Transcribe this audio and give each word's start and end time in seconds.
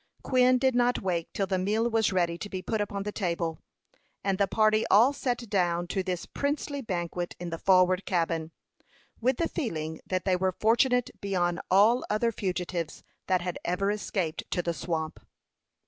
Quin 0.23 0.57
did 0.57 0.73
not 0.73 1.03
wake 1.03 1.31
till 1.31 1.45
the 1.45 1.59
meal 1.59 1.87
was 1.87 2.11
ready 2.11 2.35
to 2.35 2.49
be 2.49 2.63
put 2.63 2.81
upon 2.81 3.03
the 3.03 3.11
table; 3.11 3.59
and 4.23 4.39
the 4.39 4.47
party 4.47 4.83
all 4.89 5.13
sat 5.13 5.47
down 5.47 5.85
to 5.85 6.01
this 6.01 6.25
princely 6.25 6.81
banquet 6.81 7.35
in 7.39 7.51
the 7.51 7.59
forward 7.59 8.03
cabin, 8.03 8.51
with 9.19 9.37
the 9.37 9.47
feeling 9.47 10.01
that 10.07 10.25
they 10.25 10.35
were 10.35 10.55
fortunate 10.59 11.11
beyond 11.21 11.61
all 11.69 12.03
other 12.09 12.31
fugitives 12.31 13.03
that 13.27 13.41
had 13.41 13.59
ever 13.63 13.91
escaped 13.91 14.43
to 14.49 14.63
the 14.63 14.73
swamp. 14.73 15.19